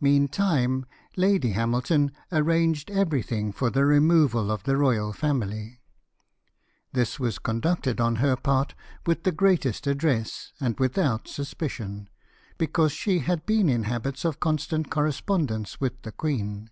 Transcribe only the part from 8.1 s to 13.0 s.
her part, with the greatest address, and without suspicion, because